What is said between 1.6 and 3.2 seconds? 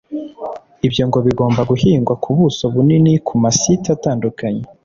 guhingwa ku buso bunini